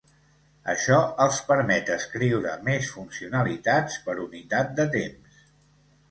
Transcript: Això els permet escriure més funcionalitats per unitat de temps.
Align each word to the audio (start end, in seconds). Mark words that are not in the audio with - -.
Això 0.71 0.95
els 1.25 1.35
permet 1.49 1.91
escriure 1.95 2.53
més 2.69 2.87
funcionalitats 2.93 3.99
per 4.07 4.15
unitat 4.23 4.73
de 4.81 4.87
temps. 4.97 5.45